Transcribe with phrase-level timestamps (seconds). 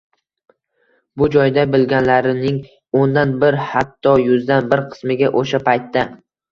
[1.21, 2.57] Bu joyda bilganlarining
[3.03, 6.11] o‘ndan bir, hatto yuzdan bir qismigina o‘sha paytda